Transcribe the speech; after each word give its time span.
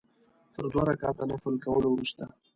تر 0.53 0.65
دوه 0.71 0.83
رکعته 0.89 1.23
نفل 1.31 1.55
کولو 1.65 1.89
وروسته. 1.91 2.23